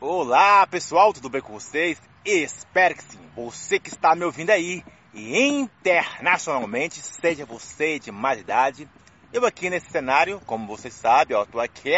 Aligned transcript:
Olá 0.00 0.64
pessoal, 0.64 1.12
tudo 1.12 1.28
bem 1.28 1.40
com 1.40 1.54
vocês? 1.54 2.00
Espero 2.24 2.94
que 2.94 3.02
sim. 3.02 3.18
Você 3.34 3.80
que 3.80 3.88
está 3.88 4.14
me 4.14 4.24
ouvindo 4.24 4.50
aí 4.50 4.84
e 5.12 5.42
internacionalmente, 5.42 7.00
seja 7.00 7.44
você 7.44 7.98
de 7.98 8.12
mais 8.12 8.38
idade, 8.38 8.88
eu 9.32 9.44
aqui 9.44 9.68
nesse 9.68 9.90
cenário, 9.90 10.40
como 10.46 10.68
você 10.68 10.88
sabe, 10.88 11.34
eu 11.34 11.42
estou 11.42 11.60
aqui 11.60 11.96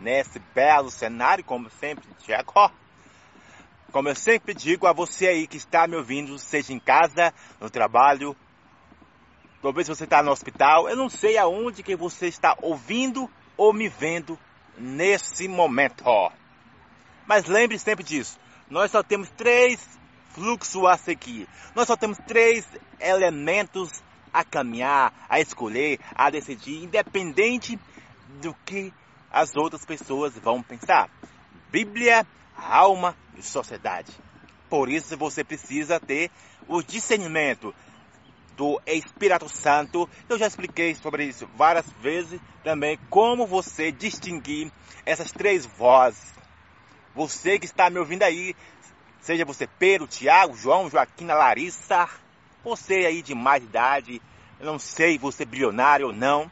nesse 0.00 0.40
belo 0.52 0.90
cenário, 0.90 1.44
como 1.44 1.70
sempre, 1.70 2.08
Tiago. 2.18 2.72
Como 3.92 4.08
eu 4.08 4.16
sempre 4.16 4.52
digo 4.52 4.88
a 4.88 4.92
você 4.92 5.28
aí 5.28 5.46
que 5.46 5.58
está 5.58 5.86
me 5.86 5.94
ouvindo, 5.94 6.36
seja 6.40 6.72
em 6.72 6.80
casa, 6.80 7.32
no 7.60 7.70
trabalho, 7.70 8.36
talvez 9.62 9.86
você 9.86 10.02
está 10.02 10.24
no 10.24 10.32
hospital, 10.32 10.88
eu 10.88 10.96
não 10.96 11.08
sei 11.08 11.38
aonde 11.38 11.84
que 11.84 11.94
você 11.94 12.26
está 12.26 12.56
ouvindo 12.60 13.30
ou 13.56 13.72
me 13.72 13.88
vendo 13.88 14.36
nesse 14.76 15.46
momento. 15.46 16.02
Mas 17.28 17.44
lembre 17.44 17.78
sempre 17.78 18.02
disso. 18.02 18.40
Nós 18.70 18.90
só 18.90 19.02
temos 19.02 19.28
três 19.28 19.86
fluxos 20.30 20.82
a 20.86 20.96
seguir. 20.96 21.46
Nós 21.74 21.86
só 21.86 21.94
temos 21.94 22.16
três 22.26 22.66
elementos 22.98 24.02
a 24.32 24.42
caminhar, 24.42 25.12
a 25.28 25.38
escolher, 25.38 26.00
a 26.14 26.30
decidir, 26.30 26.82
independente 26.82 27.78
do 28.40 28.54
que 28.64 28.92
as 29.30 29.54
outras 29.56 29.84
pessoas 29.84 30.38
vão 30.38 30.62
pensar. 30.62 31.10
Bíblia, 31.70 32.26
alma 32.56 33.14
e 33.36 33.42
sociedade. 33.42 34.12
Por 34.70 34.88
isso 34.88 35.14
você 35.16 35.44
precisa 35.44 36.00
ter 36.00 36.30
o 36.66 36.82
discernimento 36.82 37.74
do 38.56 38.80
Espírito 38.86 39.50
Santo. 39.50 40.08
Eu 40.30 40.38
já 40.38 40.46
expliquei 40.46 40.94
sobre 40.94 41.26
isso 41.26 41.46
várias 41.56 41.88
vezes 42.00 42.40
também 42.64 42.98
como 43.10 43.46
você 43.46 43.92
distinguir 43.92 44.72
essas 45.04 45.30
três 45.30 45.66
vozes 45.66 46.37
você 47.18 47.58
que 47.58 47.66
está 47.66 47.90
me 47.90 47.98
ouvindo 47.98 48.22
aí, 48.22 48.54
seja 49.20 49.44
você 49.44 49.66
Pedro, 49.66 50.06
Tiago, 50.06 50.56
João, 50.56 50.88
Joaquina, 50.88 51.34
Larissa, 51.34 52.08
você 52.62 53.06
aí 53.06 53.22
de 53.22 53.34
mais 53.34 53.64
idade, 53.64 54.22
eu 54.60 54.66
não 54.66 54.78
sei 54.78 55.18
você 55.18 55.44
bilionário 55.44 56.06
ou 56.06 56.12
não, 56.12 56.48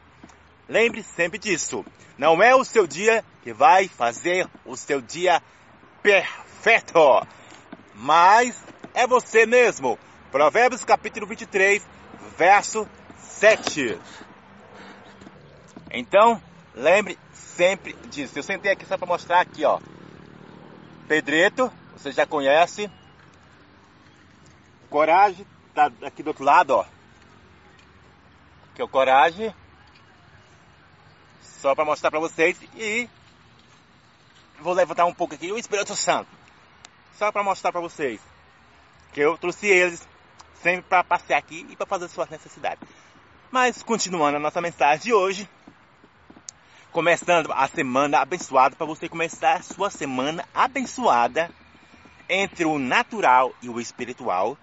lembre 0.67 1.03
sempre 1.03 1.39
disso. 1.39 1.85
Não 2.17 2.43
é 2.43 2.53
o 2.53 2.65
seu 2.65 2.85
dia 2.85 3.23
que 3.43 3.53
vai 3.53 3.87
fazer 3.87 4.45
o 4.65 4.75
seu 4.75 5.01
dia 5.01 5.41
perfeito, 6.03 7.25
mas 7.95 8.61
é 8.93 9.07
você 9.07 9.45
mesmo. 9.45 9.97
Provérbios 10.29 10.83
capítulo 10.83 11.25
23, 11.27 11.81
verso 12.37 12.85
7. 13.21 13.97
Então, 15.91 16.41
lembre 16.75 17.17
sempre 17.31 17.93
disso. 18.09 18.37
Eu 18.37 18.43
sentei 18.43 18.73
aqui 18.73 18.85
só 18.85 18.97
para 18.97 19.07
mostrar 19.07 19.39
aqui, 19.39 19.63
ó. 19.63 19.79
Pedreto, 21.07 21.71
você 21.93 22.11
já 22.11 22.25
conhece. 22.25 22.91
Coragem, 24.89 25.47
tá 25.73 25.91
aqui 26.05 26.21
do 26.21 26.27
outro 26.27 26.43
lado, 26.43 26.71
ó. 26.71 26.85
Que 28.75 28.81
é 28.81 28.83
o 28.83 28.89
Coragem. 28.89 29.53
Só 31.41 31.73
para 31.73 31.85
mostrar 31.85 32.11
para 32.11 32.19
vocês 32.19 32.57
e 32.75 33.09
vou 34.59 34.73
levantar 34.73 35.05
um 35.05 35.13
pouco 35.13 35.33
aqui 35.33 35.51
o 35.51 35.57
Espírito 35.57 35.95
Santo. 35.95 36.29
Só 37.17 37.31
para 37.31 37.43
mostrar 37.43 37.71
para 37.71 37.81
vocês 37.81 38.19
que 39.13 39.21
eu 39.21 39.37
trouxe 39.37 39.67
eles 39.67 40.07
sempre 40.61 40.83
para 40.83 41.03
passear 41.03 41.37
aqui 41.37 41.65
e 41.69 41.75
para 41.75 41.85
fazer 41.85 42.09
suas 42.09 42.29
necessidades. 42.29 42.87
Mas 43.49 43.81
continuando 43.81 44.37
a 44.37 44.39
nossa 44.39 44.61
mensagem 44.61 45.05
de 45.05 45.13
hoje, 45.13 45.49
começando 46.97 47.51
a 47.53 47.67
semana 47.67 48.17
abençoada 48.17 48.75
para 48.75 48.87
você 48.87 49.07
começar 49.07 49.57
a 49.57 49.61
sua 49.61 49.91
semana 49.91 50.43
abençoada 50.51 51.51
entre 52.27 52.65
o 52.65 52.79
natural 52.79 53.53
e 53.61 53.69
o 53.69 53.79
espiritual. 53.79 54.57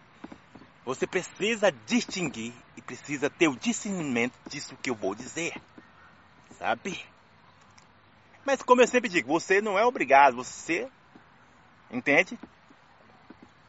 Você 0.85 1.07
precisa 1.07 1.71
distinguir 1.87 2.53
e 2.77 2.83
precisa 2.83 3.31
ter 3.31 3.47
o 3.47 3.55
discernimento 3.55 4.35
disso 4.49 4.77
que 4.83 4.91
eu 4.91 4.97
vou 4.97 5.15
dizer. 5.15 5.53
Sabe? 6.59 7.07
Mas 8.45 8.61
como 8.65 8.83
eu 8.83 8.89
sempre 8.89 9.09
digo, 9.09 9.29
você 9.29 9.61
não 9.61 9.79
é 9.79 9.85
obrigado, 9.85 10.35
você 10.35 10.89
entende? 11.89 12.37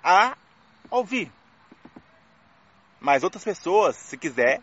A 0.04 0.36
ouvir. 0.90 1.32
Mas 3.00 3.24
outras 3.24 3.44
pessoas, 3.44 3.96
se 3.96 4.18
quiser, 4.18 4.60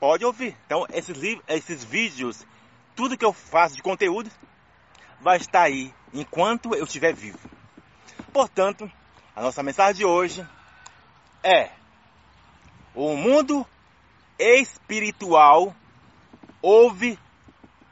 pode 0.00 0.24
ouvir. 0.24 0.56
Então, 0.66 0.84
esses, 0.90 1.16
esses 1.46 1.84
vídeos 1.84 2.44
tudo 2.94 3.16
que 3.16 3.24
eu 3.24 3.32
faço 3.32 3.74
de 3.74 3.82
conteúdo 3.82 4.30
vai 5.20 5.36
estar 5.36 5.62
aí 5.62 5.94
enquanto 6.12 6.74
eu 6.74 6.84
estiver 6.84 7.14
vivo. 7.14 7.38
Portanto, 8.32 8.90
a 9.34 9.42
nossa 9.42 9.62
mensagem 9.62 9.96
de 9.96 10.04
hoje 10.04 10.46
é: 11.42 11.70
o 12.94 13.16
mundo 13.16 13.66
espiritual 14.38 15.74
ouve 16.60 17.18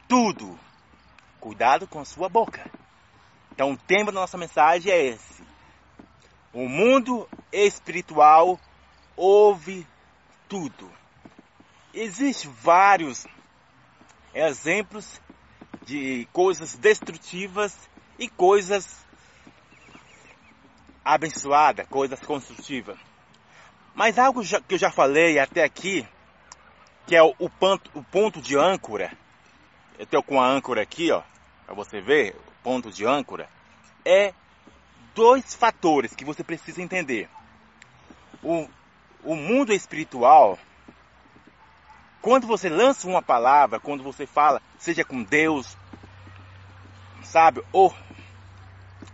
tudo. 0.09 0.59
Cuidado 1.41 1.87
com 1.87 2.05
sua 2.05 2.29
boca. 2.29 2.71
Então, 3.53 3.73
o 3.73 3.77
tema 3.77 4.13
da 4.13 4.21
nossa 4.21 4.37
mensagem 4.37 4.93
é 4.93 5.05
esse: 5.07 5.43
o 6.53 6.69
mundo 6.69 7.29
espiritual 7.53 8.59
ouve 9.17 9.87
tudo. 10.49 10.91
Existem 11.93 12.51
vários 12.51 13.27
exemplos 14.35 15.21
de 15.87 16.29
coisas 16.33 16.77
destrutivas 16.77 17.77
e 18.19 18.29
coisas 18.29 18.99
abençoadas, 21.05 21.87
coisas 21.89 22.21
construtivas. 22.21 22.99
Mas 23.95 24.19
algo 24.19 24.43
que 24.43 24.75
eu 24.75 24.79
já 24.79 24.91
falei 24.91 25.39
até 25.39 25.65
aqui, 25.65 26.07
que 27.07 27.17
é 27.17 27.23
o 27.23 27.51
ponto, 27.51 27.91
o 27.95 28.05
ponto 28.05 28.41
de 28.41 28.57
âncora, 28.57 29.13
eu 29.99 30.05
estou 30.05 30.23
com 30.23 30.41
a 30.41 30.47
âncora 30.47 30.83
aqui, 30.83 31.11
ó, 31.11 31.23
para 31.67 31.75
você 31.75 32.01
ver, 32.01 32.35
o 32.35 32.63
ponto 32.63 32.91
de 32.91 33.05
âncora, 33.05 33.49
é 34.05 34.33
dois 35.15 35.55
fatores 35.55 36.15
que 36.15 36.25
você 36.25 36.45
precisa 36.45 36.81
entender. 36.81 37.29
O, 38.43 38.69
o 39.25 39.35
mundo 39.35 39.73
espiritual 39.73 40.59
quando 42.21 42.47
você 42.47 42.69
lança 42.69 43.09
uma 43.09 43.23
palavra, 43.23 43.81
quando 43.81 44.03
você 44.03 44.27
fala, 44.27 44.61
seja 44.79 45.05
com 45.05 45.23
Deus, 45.23 45.77
sabe, 47.23 47.63
ou 47.73 47.95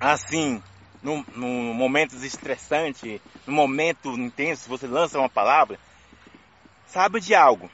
assim, 0.01 0.63
num, 1.03 1.25
num 1.35 1.73
momentos 1.73 2.23
estressantes, 2.25 3.21
num 3.47 3.55
momento 3.55 4.11
intenso, 4.11 4.69
você 4.69 4.87
lança 4.87 5.19
uma 5.19 5.29
palavra, 5.29 5.79
sabe 6.87 7.21
de 7.21 7.35
algo. 7.35 7.71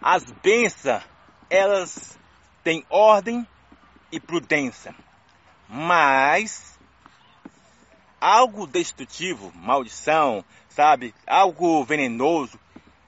As 0.00 0.24
bênçãos, 0.24 1.02
elas 1.50 2.18
têm 2.62 2.84
ordem 2.88 3.46
e 4.10 4.20
prudência, 4.20 4.94
mas 5.68 6.78
algo 8.20 8.66
destrutivo, 8.66 9.52
maldição, 9.54 10.44
sabe, 10.68 11.12
algo 11.26 11.84
venenoso, 11.84 12.58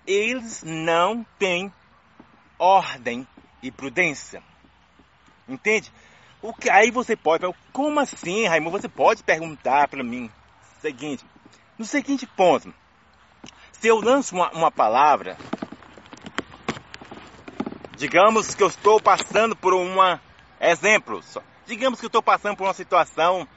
eles 0.06 0.62
não 0.62 1.24
têm 1.38 1.72
ordem 2.58 3.26
e 3.62 3.70
prudência. 3.70 4.42
Entende? 5.48 5.92
O 6.42 6.52
que 6.52 6.68
aí 6.68 6.90
você 6.90 7.16
pode, 7.16 7.44
como 7.72 8.00
assim, 8.00 8.46
Raimundo? 8.46 8.78
Você 8.80 8.88
pode 8.88 9.22
perguntar 9.22 9.88
para 9.88 10.02
mim 10.02 10.30
seguinte, 10.80 11.24
no 11.78 11.84
seguinte 11.84 12.26
ponto. 12.26 12.72
Se 13.72 13.88
eu 13.88 14.00
lanço 14.00 14.34
uma, 14.34 14.50
uma 14.50 14.70
palavra, 14.70 15.36
digamos 17.96 18.54
que 18.54 18.62
eu 18.62 18.68
estou 18.68 19.00
passando 19.00 19.56
por 19.56 19.72
uma 19.72 20.20
exemplo, 20.60 21.22
digamos 21.66 21.98
que 21.98 22.06
eu 22.06 22.08
estou 22.08 22.22
passando 22.22 22.56
por 22.56 22.64
uma 22.64 22.74
situação 22.74 23.48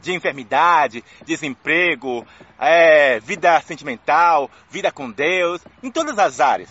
de 0.00 0.12
enfermidade, 0.14 1.04
desemprego, 1.24 2.26
é, 2.58 3.20
vida 3.20 3.60
sentimental, 3.60 4.50
vida 4.70 4.90
com 4.92 5.10
Deus, 5.10 5.60
em 5.82 5.90
todas 5.90 6.18
as 6.18 6.40
áreas. 6.40 6.70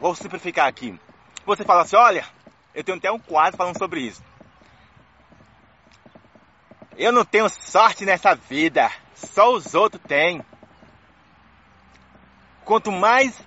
Vou 0.00 0.14
simplificar 0.14 0.66
aqui. 0.66 0.98
Você 1.44 1.64
fala 1.64 1.82
assim, 1.82 1.96
olha, 1.96 2.24
eu 2.74 2.84
tenho 2.84 2.98
até 2.98 3.10
um 3.10 3.18
quadro 3.18 3.56
falando 3.56 3.78
sobre 3.78 4.00
isso. 4.00 4.22
Eu 6.96 7.12
não 7.12 7.24
tenho 7.24 7.48
sorte 7.48 8.04
nessa 8.04 8.34
vida, 8.34 8.90
só 9.14 9.52
os 9.52 9.74
outros 9.74 10.02
têm. 10.06 10.44
Quanto 12.64 12.90
mais 12.90 13.38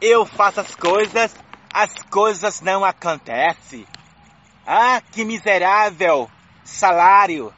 eu 0.00 0.24
faço 0.24 0.60
as 0.60 0.74
coisas, 0.74 1.34
as 1.72 1.92
coisas 2.10 2.60
não 2.60 2.84
acontecem. 2.84 3.86
Ah, 4.66 5.00
que 5.00 5.24
miserável 5.24 6.30
salário. 6.64 7.52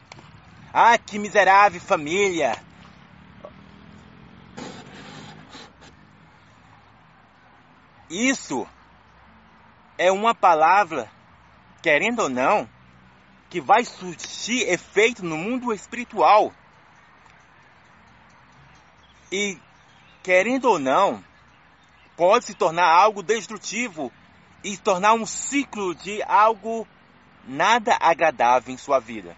Ah, 0.72 0.96
que 0.96 1.19
miserável 1.19 1.81
família! 1.81 2.56
Isso 8.08 8.67
é 9.99 10.11
uma 10.12 10.34
palavra, 10.34 11.11
querendo 11.82 12.20
ou 12.20 12.28
não, 12.28 12.69
que 13.49 13.61
vai 13.61 13.84
surgir 13.84 14.62
efeito 14.69 15.25
no 15.25 15.37
mundo 15.37 15.72
espiritual. 15.72 16.52
E, 19.31 19.58
querendo 20.23 20.66
ou 20.66 20.78
não, 20.78 21.25
pode 22.16 22.44
se 22.44 22.55
tornar 22.55 22.87
algo 22.87 23.23
destrutivo 23.23 24.12
e 24.62 24.76
tornar 24.76 25.14
um 25.14 25.26
ciclo 25.26 25.94
de 25.96 26.23
algo 26.23 26.87
nada 27.44 27.96
agradável 28.00 28.73
em 28.73 28.78
sua 28.78 29.00
vida. 29.00 29.37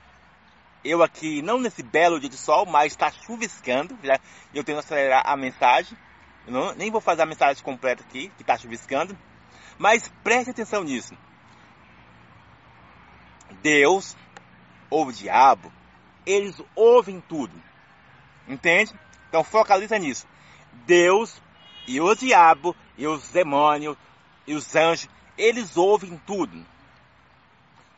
Eu 0.84 1.02
aqui, 1.02 1.42
não 1.42 1.60
nesse 1.60 1.82
belo 1.82 2.18
dia 2.18 2.28
de 2.28 2.36
sol, 2.36 2.66
mas 2.66 2.92
está 2.92 3.10
chuviscando. 3.10 3.96
Já, 4.02 4.18
eu 4.52 4.64
tenho 4.64 4.78
que 4.78 4.84
acelerar 4.84 5.22
a 5.24 5.36
mensagem. 5.36 5.96
Eu 6.46 6.52
não, 6.52 6.74
nem 6.74 6.90
vou 6.90 7.00
fazer 7.00 7.22
a 7.22 7.26
mensagem 7.26 7.62
completa 7.62 8.02
aqui, 8.02 8.28
que 8.36 8.42
está 8.42 8.56
chuviscando. 8.58 9.16
Mas 9.78 10.12
preste 10.22 10.50
atenção 10.50 10.82
nisso. 10.82 11.16
Deus 13.62 14.16
ou 14.90 15.06
o 15.06 15.12
diabo, 15.12 15.72
eles 16.26 16.60
ouvem 16.74 17.20
tudo. 17.20 17.54
Entende? 18.48 18.92
Então 19.28 19.44
focaliza 19.44 19.98
nisso. 19.98 20.26
Deus 20.84 21.40
e 21.86 22.00
o 22.00 22.14
diabo 22.14 22.74
e 22.98 23.06
os 23.06 23.28
demônios 23.28 23.96
e 24.46 24.54
os 24.54 24.74
anjos, 24.74 25.08
eles 25.38 25.76
ouvem 25.76 26.20
tudo. 26.26 26.66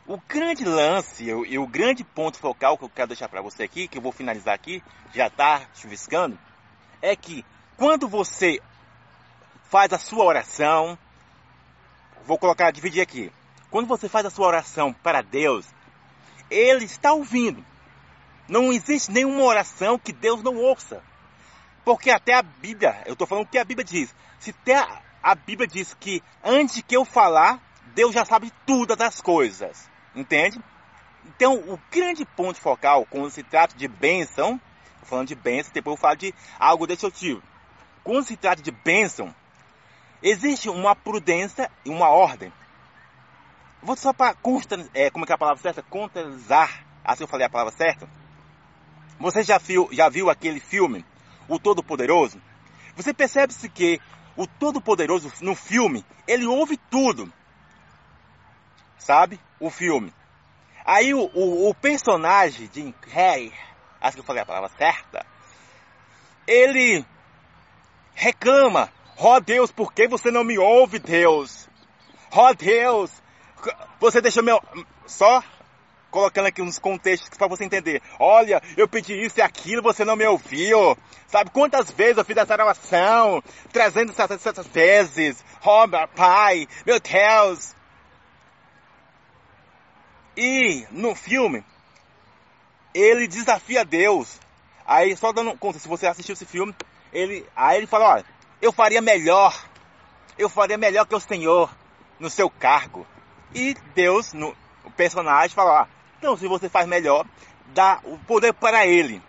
O 0.07 0.19
grande 0.29 0.67
lance 0.67 1.25
e 1.25 1.59
o 1.59 1.67
grande 1.67 2.05
ponto 2.05 2.39
focal 2.39 2.77
que 2.77 2.85
eu 2.85 2.91
quero 2.91 3.09
deixar 3.09 3.27
para 3.27 3.41
você 3.41 3.63
aqui, 3.63 3.89
que 3.89 3.97
eu 3.97 4.03
vou 4.03 4.13
finalizar 4.13 4.55
aqui, 4.55 4.83
já 5.15 5.29
está 5.29 5.63
chuviscando, 5.75 6.39
é 7.01 7.17
que 7.17 7.43
quando 7.79 8.07
você 8.07 8.61
faz 9.71 9.95
a 9.95 9.99
sua 9.99 10.25
oração, 10.25 10.99
vou 12.27 12.39
colocar, 12.39 12.71
dividir 12.71 13.01
aqui. 13.01 13.33
Quando 13.71 13.87
você 13.87 14.07
faz 14.07 14.27
a 14.27 14.31
sua 14.31 14.47
oração 14.47 14.93
para 14.93 15.23
Deus, 15.23 15.67
Ele 16.51 16.85
está 16.85 17.15
ouvindo. 17.15 17.65
Não 18.47 18.71
existe 18.75 19.11
nenhuma 19.11 19.43
oração 19.43 19.99
que 19.99 20.13
Deus 20.13 20.43
não 20.43 20.57
ouça. 20.57 21.03
Porque 21.83 22.11
até 22.11 22.35
a 22.35 22.43
Bíblia, 22.43 23.03
eu 23.07 23.15
estou 23.15 23.27
falando 23.27 23.47
o 23.47 23.49
que 23.49 23.59
a 23.59 23.65
Bíblia 23.65 23.85
diz. 23.85 24.15
Se 24.39 24.51
até 24.51 24.87
a 25.23 25.35
Bíblia 25.35 25.67
diz 25.67 25.95
que 25.95 26.23
antes 26.45 26.83
que 26.83 26.95
eu 26.95 27.07
falar, 27.07 27.59
Deus 27.95 28.15
já 28.15 28.27
sabe 28.27 28.53
todas 28.67 29.01
as 29.01 29.23
coisas. 29.23 29.94
Entende? 30.15 30.61
Então, 31.27 31.55
o 31.55 31.79
grande 31.91 32.25
ponto 32.25 32.61
focal, 32.61 33.07
quando 33.07 33.31
se 33.31 33.43
trata 33.43 33.77
de 33.77 33.89
bênção, 33.89 34.61
falando 35.03 35.29
de 35.29 35.35
bênção, 35.35 35.73
depois 35.73 35.97
eu 35.97 36.01
falo 36.01 36.17
de 36.17 36.35
algo 36.59 36.87
destrutivo. 36.87 37.43
Quando 38.03 38.27
se 38.27 38.37
trata 38.37 38.63
de 38.63 38.71
bênção, 38.71 39.35
existe 40.23 40.69
uma 40.69 40.95
prudência 40.95 41.71
e 41.85 41.91
uma 41.91 42.09
ordem. 42.09 42.53
Vou 43.83 43.97
só 43.97 44.13
para 44.13 44.37
é, 44.95 45.11
como 45.11 45.25
é 45.25 45.31
é 45.31 45.35
a 45.35 45.39
palavra 45.39 45.63
certa? 45.63 45.83
Contextualizar, 45.83 46.85
assim 47.05 47.25
eu 47.25 47.29
falei 47.29 47.47
a 47.47 47.51
palavra 47.51 47.73
certa. 47.77 48.09
Você 49.19 49.43
já 49.43 49.59
viu, 49.59 49.89
já 49.93 50.09
viu 50.09 50.31
aquele 50.31 50.61
filme, 50.61 51.05
O 51.49 51.59
Todo-Poderoso? 51.59 52.41
Você 52.97 53.13
percebe-se 53.13 53.69
que 53.69 54.01
o 54.37 54.47
Todo-Poderoso 54.47 55.33
no 55.41 55.55
filme, 55.55 56.05
ele 56.27 56.47
ouve 56.47 56.77
tudo. 56.91 57.33
Sabe? 58.99 59.41
O 59.61 59.71
filme. 59.71 60.13
Aí 60.85 61.15
o, 61.15 61.31
o, 61.35 61.71
o 61.71 61.75
personagem 61.75 62.69
de 62.69 62.95
Harry, 63.09 63.53
acho 64.01 64.17
que 64.17 64.21
eu 64.21 64.25
falei 64.25 64.43
a 64.43 64.47
palavra 64.47 64.71
certa, 64.77 65.25
ele 66.47 67.05
reclama. 68.15 68.93
Ó 69.17 69.37
oh, 69.37 69.41
Deus, 69.41 69.71
por 69.71 69.93
que 69.93 70.09
você 70.09 70.31
não 70.31 70.45
me 70.45 70.59
ouve, 70.59 70.99
Deus? 70.99 71.69
Ó 72.33 72.51
oh, 72.51 72.55
Deus, 72.55 73.11
você 74.01 74.21
deixou 74.21 74.43
meu. 74.43 74.61
Só 75.07 75.43
colocando 76.11 76.47
aqui 76.47 76.63
uns 76.63 76.79
contextos 76.79 77.37
para 77.37 77.49
você 77.49 77.65
entender. 77.65 78.01
Olha, 78.21 78.63
eu 78.77 78.87
pedi 78.87 79.15
isso 79.15 79.41
e 79.41 79.43
aquilo, 79.43 79.83
você 79.83 80.05
não 80.05 80.15
me 80.15 80.25
ouviu. 80.27 80.97
Sabe 81.27 81.51
quantas 81.51 81.91
vezes 81.91 82.19
eu 82.19 82.25
fiz 82.25 82.37
essa 82.37 82.55
oração? 82.55 83.43
360 83.73 84.63
vezes. 84.63 85.45
Oh, 85.65 85.87
meu 85.87 86.07
pai, 86.09 86.69
meu 86.87 87.01
Deus. 87.01 87.75
E 90.37 90.87
no 90.91 91.15
filme, 91.15 91.65
ele 92.93 93.27
desafia 93.27 93.85
Deus. 93.85 94.41
Aí, 94.87 95.17
só 95.17 95.33
dando 95.33 95.57
conta, 95.57 95.79
se 95.79 95.89
você 95.89 96.07
assistiu 96.07 96.35
esse 96.35 96.45
filme, 96.45 96.75
ele, 97.13 97.47
aí 97.55 97.79
ele 97.79 97.87
fala, 97.87 98.15
olha, 98.15 98.25
eu 98.61 98.73
faria 98.73 99.01
melhor, 99.01 99.55
eu 100.39 100.49
faria 100.49 100.77
melhor 100.77 101.07
que 101.07 101.15
o 101.15 101.21
Senhor 101.21 101.71
no 102.19 102.29
seu 102.29 102.51
cargo. 102.51 103.07
E 103.55 103.75
Deus, 103.95 104.33
no, 104.33 104.55
o 104.85 104.91
personagem, 104.91 105.55
fala, 105.55 105.83
ó, 105.83 105.87
então 106.19 106.37
se 106.37 106.47
você 106.49 106.69
faz 106.69 106.87
melhor, 106.87 107.25
dá 107.73 108.01
o 108.05 108.19
poder 108.19 108.53
para 108.53 108.87
ele. 108.87 109.23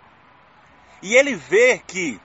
E 1.01 1.15
ele 1.15 1.35
vê 1.35 1.81
que 1.85 2.19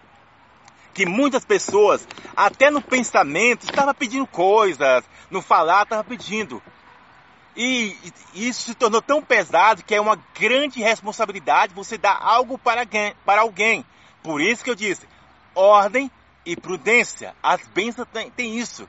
que 0.92 1.06
muitas 1.06 1.44
pessoas, 1.44 2.06
até 2.36 2.70
no 2.70 2.82
pensamento, 2.82 3.64
estavam 3.64 3.94
pedindo 3.94 4.26
coisas, 4.26 5.04
no 5.30 5.40
falar 5.40 5.84
estavam 5.84 6.04
pedindo. 6.04 6.60
E, 7.56 7.96
isso 8.34 8.62
se 8.62 8.74
tornou 8.74 9.02
tão 9.02 9.22
pesado 9.22 9.82
que 9.82 9.94
é 9.94 10.00
uma 10.00 10.16
grande 10.38 10.80
responsabilidade 10.80 11.74
você 11.74 11.98
dar 11.98 12.18
algo 12.20 12.56
para, 12.56 12.86
para 13.24 13.40
alguém. 13.40 13.84
Por 14.22 14.40
isso 14.40 14.62
que 14.62 14.70
eu 14.70 14.74
disse, 14.74 15.08
ordem 15.54 16.10
e 16.44 16.56
prudência. 16.56 17.34
As 17.42 17.60
bênçãos 17.68 18.08
têm, 18.12 18.30
têm 18.30 18.58
isso. 18.58 18.88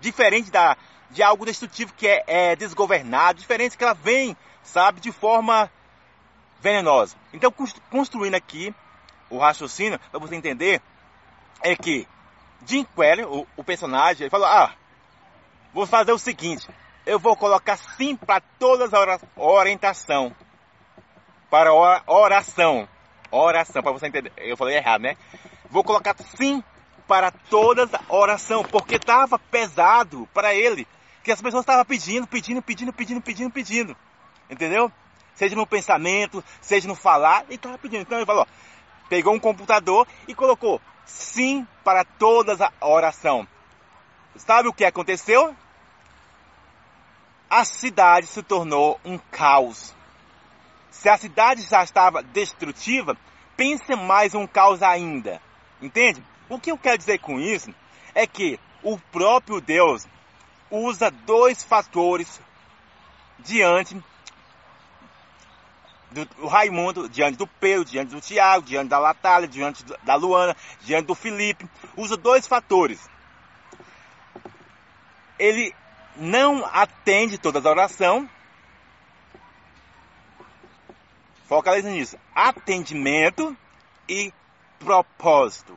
Diferente 0.00 0.50
da, 0.50 0.76
de 1.10 1.22
algo 1.22 1.44
destrutivo 1.44 1.92
que 1.94 2.06
é, 2.06 2.24
é 2.26 2.56
desgovernado, 2.56 3.38
diferente 3.38 3.76
que 3.76 3.84
ela 3.84 3.94
vem, 3.94 4.36
sabe, 4.62 5.00
de 5.00 5.12
forma 5.12 5.70
venenosa. 6.60 7.16
Então, 7.32 7.52
construindo 7.90 8.34
aqui 8.34 8.74
o 9.28 9.38
raciocínio, 9.38 9.98
para 10.10 10.20
você 10.20 10.34
entender, 10.34 10.82
é 11.62 11.76
que 11.76 12.06
Jim 12.66 12.84
Queller, 12.96 13.26
o, 13.26 13.46
o 13.56 13.64
personagem, 13.64 14.24
ele 14.24 14.30
falou, 14.30 14.46
ah, 14.46 14.74
vou 15.72 15.86
fazer 15.86 16.12
o 16.12 16.18
seguinte, 16.18 16.68
eu 17.06 17.18
vou 17.18 17.36
colocar 17.36 17.76
sim 17.76 18.14
para 18.16 18.40
todas 18.58 18.92
as 18.92 19.20
orientação. 19.36 20.34
Para 21.50 21.72
oração. 22.06 22.88
Oração, 23.30 23.82
para 23.82 23.92
você 23.92 24.06
entender. 24.06 24.32
Eu 24.36 24.56
falei 24.56 24.76
errado, 24.76 25.02
né? 25.02 25.16
Vou 25.68 25.84
colocar 25.84 26.16
sim 26.36 26.62
para 27.06 27.30
todas 27.30 27.92
a 27.94 28.00
oração, 28.08 28.62
porque 28.62 28.96
estava 28.96 29.38
pesado 29.38 30.28
para 30.32 30.54
ele. 30.54 30.86
Que 31.22 31.32
as 31.32 31.40
pessoas 31.40 31.62
estavam 31.62 31.84
pedindo, 31.84 32.26
pedindo, 32.26 32.62
pedindo, 32.62 32.92
pedindo, 32.92 33.20
pedindo, 33.20 33.50
pedindo. 33.50 33.96
Entendeu? 34.48 34.90
Seja 35.34 35.56
no 35.56 35.66
pensamento, 35.66 36.42
seja 36.60 36.86
no 36.86 36.94
falar, 36.94 37.44
ele 37.44 37.54
estava 37.54 37.78
pedindo. 37.78 38.02
Então 38.02 38.18
ele 38.18 38.26
falou, 38.26 38.46
pegou 39.08 39.34
um 39.34 39.40
computador 39.40 40.06
e 40.28 40.34
colocou 40.34 40.80
sim 41.04 41.66
para 41.84 42.04
todas 42.04 42.60
a 42.60 42.72
oração. 42.80 43.46
Sabe 44.36 44.68
o 44.68 44.72
que 44.72 44.84
aconteceu? 44.84 45.54
A 47.50 47.64
cidade 47.64 48.28
se 48.28 48.44
tornou 48.44 49.00
um 49.04 49.18
caos. 49.18 49.92
Se 50.88 51.08
a 51.08 51.18
cidade 51.18 51.62
já 51.62 51.82
estava 51.82 52.22
destrutiva, 52.22 53.16
pense 53.56 53.96
mais 53.96 54.36
um 54.36 54.46
caos 54.46 54.82
ainda. 54.82 55.42
Entende? 55.82 56.22
O 56.48 56.60
que 56.60 56.70
eu 56.70 56.78
quero 56.78 56.96
dizer 56.96 57.18
com 57.18 57.40
isso 57.40 57.74
é 58.14 58.24
que 58.24 58.60
o 58.84 58.96
próprio 58.96 59.60
Deus 59.60 60.06
usa 60.70 61.10
dois 61.10 61.64
fatores 61.64 62.40
diante 63.40 64.00
do 66.12 66.46
Raimundo, 66.46 67.08
diante 67.08 67.36
do 67.36 67.46
Pedro, 67.46 67.84
diante 67.84 68.10
do 68.10 68.20
Tiago, 68.20 68.64
diante 68.64 68.88
da 68.88 68.98
Latália, 68.98 69.48
diante 69.48 69.84
da 70.04 70.14
Luana, 70.14 70.56
diante 70.82 71.06
do 71.06 71.14
Felipe. 71.16 71.68
Usa 71.96 72.16
dois 72.16 72.46
fatores. 72.46 73.08
Ele 75.38 75.74
não 76.16 76.64
atende 76.64 77.38
todas 77.38 77.64
as 77.64 77.70
orações. 77.70 78.28
Focaliza 81.46 81.90
nisso. 81.90 82.16
Atendimento 82.34 83.56
e 84.08 84.32
propósito. 84.78 85.76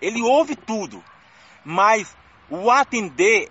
Ele 0.00 0.22
ouve 0.22 0.56
tudo, 0.56 1.02
mas 1.64 2.16
o 2.48 2.70
atender 2.70 3.50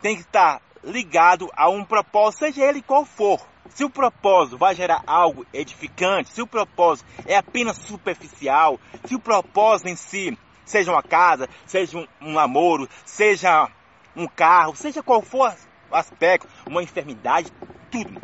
tem 0.00 0.16
que 0.16 0.22
estar 0.22 0.60
ligado 0.82 1.50
a 1.56 1.68
um 1.68 1.84
propósito, 1.84 2.40
seja 2.40 2.64
ele 2.64 2.82
qual 2.82 3.04
for. 3.04 3.40
Se 3.70 3.84
o 3.84 3.90
propósito 3.90 4.56
vai 4.56 4.74
gerar 4.74 5.02
algo 5.06 5.46
edificante, 5.52 6.30
se 6.30 6.40
o 6.40 6.46
propósito 6.46 7.08
é 7.26 7.36
apenas 7.36 7.76
superficial, 7.76 8.80
se 9.04 9.14
o 9.14 9.20
propósito 9.20 9.88
em 9.88 9.96
si 9.96 10.38
seja 10.64 10.90
uma 10.90 11.02
casa, 11.02 11.48
seja 11.66 11.98
um, 11.98 12.06
um 12.20 12.32
namoro, 12.32 12.88
seja 13.04 13.70
um 14.18 14.26
carro, 14.26 14.76
seja 14.76 15.02
qual 15.02 15.22
for 15.22 15.54
o 15.90 15.94
aspecto, 15.94 16.48
uma 16.66 16.82
enfermidade, 16.82 17.52
tudo. 17.90 18.20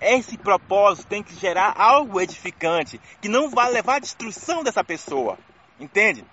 Esse 0.00 0.36
propósito 0.36 1.08
tem 1.08 1.22
que 1.22 1.34
gerar 1.34 1.74
algo 1.76 2.20
edificante, 2.20 3.00
que 3.20 3.28
não 3.28 3.48
vai 3.48 3.72
levar 3.72 3.96
à 3.96 3.98
destruição 3.98 4.62
dessa 4.62 4.84
pessoa. 4.84 5.38
Entende? 5.80 6.24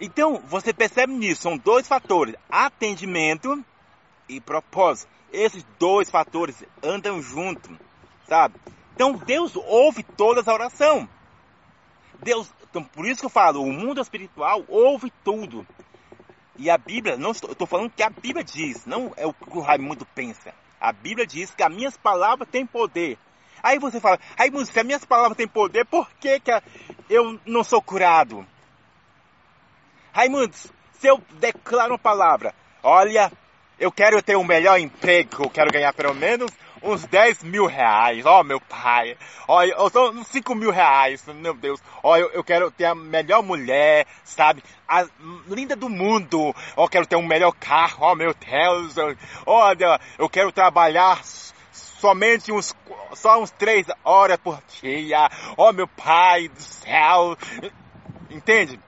Então, 0.00 0.40
você 0.46 0.72
percebe 0.72 1.12
nisso, 1.12 1.42
são 1.42 1.56
dois 1.56 1.88
fatores: 1.88 2.36
atendimento 2.48 3.64
e 4.28 4.40
propósito. 4.40 5.10
Esses 5.32 5.64
dois 5.78 6.10
fatores 6.10 6.62
andam 6.82 7.20
juntos, 7.20 7.76
sabe? 8.28 8.54
Então 8.94 9.12
Deus 9.12 9.54
ouve 9.54 10.02
todas 10.02 10.48
a 10.48 10.52
oração. 10.52 11.08
Deus, 12.20 12.52
então 12.68 12.82
por 12.82 13.06
isso 13.06 13.20
que 13.20 13.26
eu 13.26 13.30
falo, 13.30 13.62
o 13.62 13.72
mundo 13.72 14.00
espiritual 14.00 14.64
ouve 14.66 15.12
tudo. 15.22 15.66
E 16.58 16.68
a 16.68 16.76
Bíblia, 16.76 17.16
não 17.16 17.30
estou, 17.30 17.52
estou 17.52 17.66
falando 17.66 17.90
que 17.90 18.02
a 18.02 18.10
Bíblia 18.10 18.42
diz, 18.44 18.84
não 18.84 19.12
é 19.16 19.24
o 19.24 19.32
que 19.32 19.56
o 19.56 19.60
Raimundo 19.60 20.04
pensa. 20.14 20.52
A 20.80 20.92
Bíblia 20.92 21.24
diz 21.24 21.54
que 21.54 21.62
as 21.62 21.72
minhas 21.72 21.96
palavras 21.96 22.48
têm 22.48 22.66
poder. 22.66 23.16
Aí 23.62 23.78
você 23.78 24.00
fala, 24.00 24.18
Raimundo, 24.36 24.66
se 24.66 24.78
as 24.78 24.84
minhas 24.84 25.04
palavras 25.04 25.36
têm 25.36 25.46
poder, 25.46 25.86
por 25.86 26.10
que, 26.20 26.40
que 26.40 26.50
eu 27.08 27.38
não 27.46 27.62
sou 27.62 27.80
curado? 27.80 28.44
Raimundo, 30.12 30.54
se 30.54 31.06
eu 31.06 31.22
declaro 31.38 31.92
uma 31.92 31.98
palavra, 31.98 32.52
olha, 32.82 33.30
eu 33.78 33.92
quero 33.92 34.20
ter 34.20 34.36
um 34.36 34.44
melhor 34.44 34.80
emprego, 34.80 35.44
eu 35.44 35.50
quero 35.50 35.70
ganhar 35.70 35.92
pelo 35.92 36.14
menos 36.14 36.50
uns 36.82 37.04
10 37.06 37.42
mil 37.42 37.66
reais. 37.66 38.24
Ó, 38.26 38.40
oh, 38.40 38.44
meu 38.44 38.60
pai. 38.60 39.16
Ó, 39.46 39.88
sou 39.90 40.10
uns 40.12 40.28
5 40.28 40.54
mil 40.54 40.70
reais, 40.70 41.24
meu 41.26 41.54
Deus. 41.54 41.80
Ó, 42.02 42.16
eu, 42.16 42.30
eu 42.30 42.44
quero 42.44 42.70
ter 42.70 42.86
a 42.86 42.94
melhor 42.94 43.42
mulher, 43.42 44.06
sabe? 44.24 44.62
A 44.86 45.06
linda 45.48 45.76
do 45.76 45.88
mundo. 45.88 46.54
Ó, 46.76 46.84
eu 46.84 46.88
quero 46.88 47.06
ter 47.06 47.16
um 47.16 47.26
melhor 47.26 47.52
carro. 47.52 47.98
Ó, 48.00 48.14
meu 48.14 48.34
Deus. 48.34 48.94
Olha, 49.46 50.00
eu 50.18 50.28
quero 50.28 50.52
trabalhar 50.52 51.22
somente 51.72 52.52
uns, 52.52 52.74
só 53.14 53.40
uns 53.40 53.50
3 53.50 53.86
horas 54.04 54.38
por 54.38 54.62
dia. 54.80 55.28
Ó, 55.56 55.72
meu 55.72 55.88
pai 55.88 56.48
do 56.48 56.60
céu. 56.60 57.36
Entende? 58.30 58.80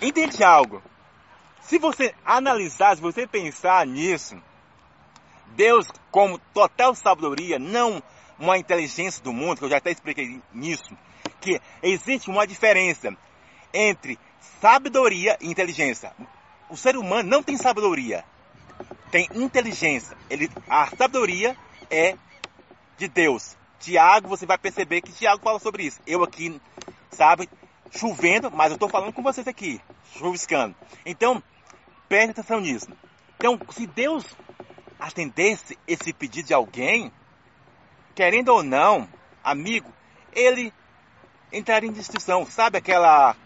Entende 0.00 0.44
algo? 0.44 0.82
Se 1.60 1.78
você 1.78 2.14
analisar, 2.24 2.96
se 2.96 3.02
você 3.02 3.26
pensar 3.26 3.86
nisso, 3.86 4.40
Deus, 5.56 5.86
como 6.10 6.38
total 6.52 6.94
sabedoria, 6.94 7.58
não 7.58 8.02
uma 8.38 8.56
inteligência 8.56 9.22
do 9.22 9.32
mundo, 9.32 9.58
que 9.58 9.64
eu 9.64 9.70
já 9.70 9.78
até 9.78 9.90
expliquei 9.90 10.40
nisso, 10.52 10.96
que 11.40 11.60
existe 11.82 12.30
uma 12.30 12.46
diferença 12.46 13.16
entre 13.72 14.18
sabedoria 14.60 15.36
e 15.40 15.50
inteligência. 15.50 16.12
O 16.70 16.76
ser 16.76 16.96
humano 16.96 17.28
não 17.28 17.42
tem 17.42 17.56
sabedoria, 17.56 18.24
tem 19.10 19.28
inteligência. 19.34 20.16
Ele, 20.30 20.50
a 20.68 20.86
sabedoria 20.86 21.56
é 21.90 22.16
de 22.96 23.08
Deus. 23.08 23.56
Tiago, 23.80 24.28
você 24.28 24.44
vai 24.44 24.58
perceber 24.58 25.00
que 25.00 25.12
Tiago 25.12 25.42
fala 25.42 25.58
sobre 25.58 25.84
isso. 25.84 26.00
Eu 26.06 26.22
aqui, 26.22 26.60
sabe, 27.10 27.48
chovendo, 27.90 28.50
mas 28.50 28.70
eu 28.70 28.74
estou 28.74 28.88
falando 28.88 29.12
com 29.12 29.22
vocês 29.22 29.46
aqui, 29.46 29.80
chuviscando. 30.16 30.74
Então, 31.06 31.42
preste 32.08 32.30
atenção 32.32 32.60
nisso. 32.60 32.88
Então, 33.36 33.58
se 33.70 33.86
Deus 33.86 34.24
atendesse 34.98 35.78
esse 35.86 36.12
pedido 36.12 36.48
de 36.48 36.54
alguém, 36.54 37.12
querendo 38.14 38.48
ou 38.48 38.62
não, 38.62 39.08
amigo, 39.42 39.92
ele 40.32 40.72
entraria 41.52 41.88
em 41.88 41.92
destruição. 41.92 42.44
Sabe 42.46 42.78
aquela 42.78 43.36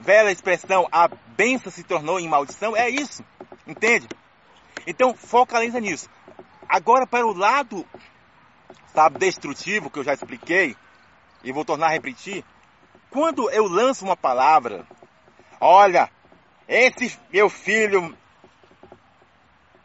velha 0.00 0.30
expressão, 0.30 0.88
a 0.90 1.08
benção 1.08 1.70
se 1.70 1.82
tornou 1.82 2.18
em 2.18 2.28
maldição? 2.28 2.76
É 2.76 2.88
isso, 2.88 3.24
entende? 3.66 4.08
Então, 4.86 5.14
focaliza 5.14 5.80
nisso. 5.80 6.08
Agora, 6.68 7.06
para 7.06 7.26
o 7.26 7.32
lado, 7.32 7.86
sabe, 8.94 9.18
destrutivo, 9.18 9.90
que 9.90 9.98
eu 9.98 10.04
já 10.04 10.14
expliquei, 10.14 10.76
e 11.42 11.52
vou 11.52 11.64
tornar 11.64 11.86
a 11.88 11.90
repetir, 11.90 12.44
quando 13.10 13.50
eu 13.50 13.66
lanço 13.66 14.04
uma 14.04 14.16
palavra, 14.16 14.86
olha, 15.60 16.10
esse 16.66 17.18
meu 17.32 17.48
filho 17.48 18.16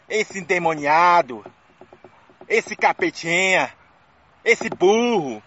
esse 0.08 0.40
endemoniado, 0.40 1.46
esse 2.48 2.76
capetinha, 2.76 3.74
esse 4.44 4.70
burro, 4.70 5.42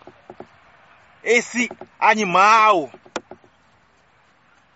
esse 1.23 1.71
animal. 1.99 2.91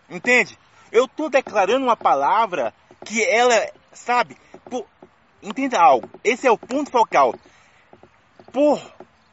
Entende? 0.09 0.59
Eu 0.91 1.05
estou 1.05 1.31
declarando 1.31 1.85
uma 1.85 1.97
palavra 1.97 2.75
que 3.05 3.25
ela, 3.25 3.71
sabe, 3.93 4.37
por, 4.65 4.87
entenda 5.43 5.81
algo, 5.81 6.09
esse 6.23 6.47
é 6.47 6.51
o 6.51 6.59
ponto 6.59 6.91
focal. 6.91 7.35
Por 8.53 8.81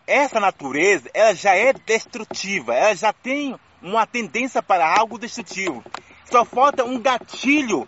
essa 0.06 0.40
natureza, 0.40 1.10
ela 1.14 1.34
já 1.34 1.56
é 1.56 1.74
destrutiva, 1.74 2.74
ela 2.74 2.96
já 2.96 3.12
tem 3.12 3.60
uma 3.82 4.06
tendência 4.06 4.62
para 4.62 4.88
algo 4.88 5.18
destrutivo. 5.18 5.84
Só 6.26 6.46
falta 6.46 6.84
um 6.84 7.00
gatilho 7.00 7.88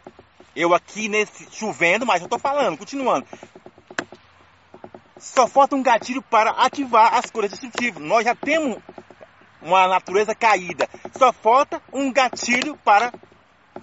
eu 0.56 0.74
aqui 0.74 1.08
nesse 1.08 1.48
chovendo, 1.52 2.06
mas 2.06 2.22
eu 2.22 2.28
tô 2.28 2.40
falando, 2.40 2.78
continuando. 2.78 3.26
Só 5.18 5.48
falta 5.48 5.76
um 5.76 5.84
gatilho 5.84 6.22
para 6.22 6.52
ativar 6.52 7.16
as 7.16 7.30
cores 7.30 7.52
destrutivas. 7.52 8.02
Nós 8.02 8.24
já 8.24 8.34
temos 8.34 8.78
uma 9.62 9.88
natureza 9.88 10.34
caída. 10.34 10.88
Só 11.18 11.34
falta 11.34 11.82
um 11.92 12.12
gatilho 12.12 12.78
para 12.78 13.14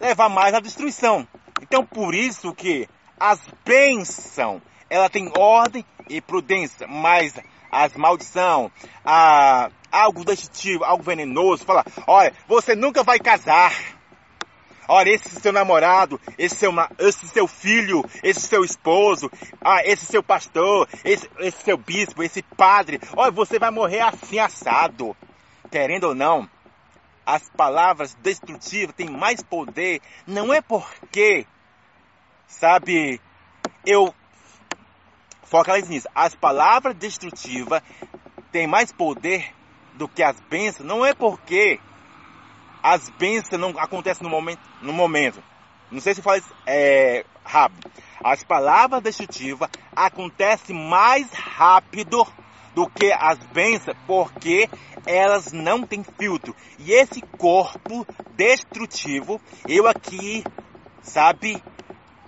levar 0.00 0.28
mais 0.28 0.54
à 0.54 0.60
destruição. 0.60 1.26
Então 1.60 1.84
por 1.84 2.14
isso 2.14 2.54
que 2.54 2.88
as 3.18 3.40
bênçãos, 3.64 4.62
ela 4.88 5.08
tem 5.08 5.30
ordem 5.36 5.84
e 6.08 6.20
prudência, 6.20 6.86
mas 6.86 7.34
as 7.70 7.94
maldição, 7.94 8.70
a, 9.04 9.70
algo 9.90 10.24
destrutivo, 10.24 10.84
algo 10.84 11.02
venenoso, 11.02 11.64
fala, 11.64 11.84
olha, 12.06 12.32
você 12.46 12.74
nunca 12.74 13.02
vai 13.02 13.18
casar. 13.18 13.72
Olha, 14.88 15.10
esse 15.10 15.28
seu 15.40 15.52
namorado, 15.52 16.20
esse 16.38 16.56
seu, 16.56 16.72
esse 16.98 17.28
seu 17.28 17.46
filho, 17.48 18.04
esse 18.22 18.40
seu 18.40 18.64
esposo, 18.64 19.30
ah, 19.60 19.82
esse 19.84 20.06
seu 20.06 20.22
pastor, 20.22 20.88
esse, 21.04 21.28
esse 21.40 21.62
seu 21.64 21.76
bispo, 21.76 22.22
esse 22.22 22.42
padre, 22.42 23.00
olha, 23.16 23.30
você 23.30 23.58
vai 23.58 23.70
morrer 23.70 24.00
assim 24.00 24.38
assado. 24.38 25.16
Querendo 25.70 26.04
ou 26.04 26.14
não, 26.14 26.48
as 27.24 27.48
palavras 27.50 28.14
destrutivas 28.14 28.94
têm 28.94 29.10
mais 29.10 29.42
poder, 29.42 30.00
não 30.26 30.54
é 30.54 30.60
porque, 30.60 31.44
sabe, 32.46 33.20
eu 33.84 34.14
focalizo 35.42 35.90
nisso. 35.90 36.08
As 36.14 36.36
palavras 36.36 36.94
destrutivas 36.94 37.82
têm 38.52 38.68
mais 38.68 38.92
poder 38.92 39.52
do 39.94 40.06
que 40.06 40.22
as 40.22 40.38
bênçãos, 40.40 40.86
não 40.86 41.04
é 41.04 41.12
porque 41.14 41.80
as 42.86 43.10
bênçãos 43.10 43.60
não 43.60 43.70
acontecem 43.80 44.22
no 44.22 44.30
momento. 44.30 44.60
No 44.80 44.92
momento. 44.92 45.42
Não 45.90 46.00
sei 46.00 46.14
se 46.14 46.22
faz 46.22 46.44
é, 46.64 47.24
rápido. 47.44 47.90
As 48.22 48.44
palavras 48.44 49.02
destrutivas 49.02 49.68
acontecem 49.94 50.76
mais 50.88 51.28
rápido 51.32 52.24
do 52.76 52.88
que 52.88 53.12
as 53.12 53.38
bênçãos, 53.52 53.96
porque 54.06 54.70
elas 55.04 55.50
não 55.50 55.82
têm 55.82 56.04
filtro. 56.04 56.54
E 56.78 56.92
esse 56.92 57.20
corpo 57.22 58.06
destrutivo, 58.36 59.40
eu 59.66 59.88
aqui, 59.88 60.44
sabe, 61.02 61.60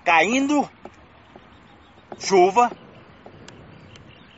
caindo 0.04 0.68
chuva, 2.18 2.72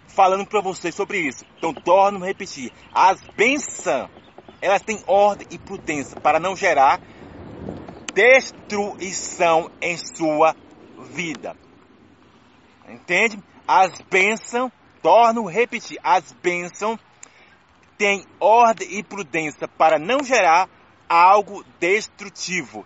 falando 0.07 0.45
para 0.45 0.61
vocês 0.61 0.95
sobre 0.95 1.19
isso. 1.21 1.47
Então, 1.57 1.73
torno 1.73 2.23
a 2.23 2.27
repetir: 2.27 2.71
as 2.93 3.19
bênçãos 3.35 4.20
elas 4.61 4.83
têm 4.83 5.03
ordem 5.07 5.47
e 5.51 5.59
prudência 5.59 6.21
para 6.21 6.39
não 6.39 6.55
gerar 6.55 7.01
destruição 8.15 9.71
em 9.81 9.97
sua 9.97 10.55
vida. 11.13 11.57
Entende? 12.89 13.39
As 13.67 14.01
bênçãos, 14.11 14.73
torno 15.03 15.49
a 15.49 15.51
repetir, 15.51 15.99
as 16.03 16.33
bênçãos 16.33 16.99
têm 17.97 18.25
ordem 18.39 18.99
e 18.99 19.03
prudência 19.03 19.69
para 19.69 19.99
não 19.99 20.23
gerar 20.25 20.69
algo 21.09 21.65
destrutivo. 21.79 22.85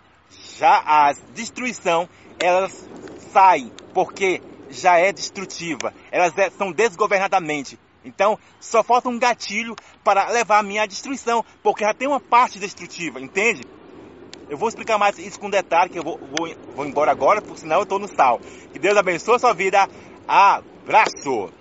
Já 0.57 0.81
as 0.85 1.21
destruição, 1.33 2.07
elas 2.39 2.87
saem 3.31 3.71
porque 3.93 4.41
já 4.69 4.97
é 4.97 5.11
destrutiva. 5.11 5.93
Elas 6.11 6.37
é, 6.37 6.49
são 6.49 6.71
desgovernadamente. 6.71 7.79
Então, 8.05 8.37
só 8.59 8.83
falta 8.83 9.09
um 9.09 9.17
gatilho 9.17 9.75
para 10.03 10.29
levar 10.29 10.59
a 10.59 10.63
minha 10.63 10.85
destruição, 10.85 11.43
porque 11.63 11.83
já 11.83 11.93
tem 11.93 12.07
uma 12.07 12.19
parte 12.19 12.59
destrutiva, 12.59 13.19
entende? 13.19 13.65
Eu 14.47 14.57
vou 14.57 14.69
explicar 14.69 14.97
mais 14.97 15.17
isso 15.17 15.39
com 15.39 15.49
detalhe, 15.49 15.89
que 15.89 15.97
eu 15.97 16.03
vou, 16.03 16.19
vou, 16.31 16.55
vou 16.75 16.85
embora 16.85 17.11
agora, 17.11 17.41
porque 17.41 17.61
senão 17.61 17.77
eu 17.77 17.83
estou 17.83 17.97
no 17.97 18.07
sal. 18.07 18.39
Que 18.71 18.77
Deus 18.77 18.95
abençoe 18.95 19.35
a 19.35 19.39
sua 19.39 19.53
vida. 19.53 19.89
Abraço! 20.27 21.51